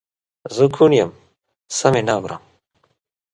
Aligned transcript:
زه 0.55 0.65
کوڼ 0.75 0.91
یم 0.99 1.11
سم 1.77 1.93
یې 1.99 2.03
نه 2.07 2.13
اورم 2.17 2.43